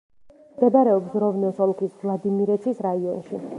მდებარეობს 0.53 1.17
როვნოს 1.25 1.61
ოლქის 1.67 1.93
ვლადიმირეცის 2.01 2.85
რაიონში. 2.89 3.45